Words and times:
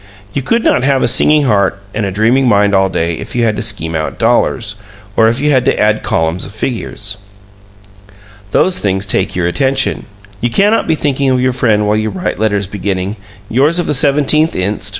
You 0.33 0.41
could 0.41 0.63
not 0.63 0.81
have 0.81 1.03
a 1.03 1.07
singing 1.07 1.43
heart 1.43 1.79
and 1.93 2.07
a 2.07 2.11
dreaming 2.11 2.47
mind 2.47 2.73
all 2.73 2.89
day 2.89 3.13
if 3.19 3.35
you 3.35 3.43
had 3.43 3.55
to 3.57 3.61
scheme 3.61 3.93
out 3.93 4.17
dollars, 4.17 4.77
or 5.15 5.27
if 5.27 5.39
you 5.39 5.51
had 5.51 5.63
to 5.65 5.79
add 5.79 6.01
columns 6.01 6.43
of 6.43 6.55
figures. 6.55 7.17
Those 8.49 8.79
things 8.79 9.05
take 9.05 9.35
your 9.35 9.45
attention. 9.45 10.07
You 10.41 10.49
cannot 10.49 10.87
be 10.87 10.95
thinking 10.95 11.29
of 11.29 11.39
your 11.39 11.53
friend 11.53 11.87
while 11.87 11.97
you 11.97 12.09
write 12.09 12.39
letters 12.39 12.65
beginning 12.65 13.15
"Yours 13.47 13.77
of 13.77 13.85
the 13.85 13.93
17th 13.93 14.55
inst. 14.55 14.89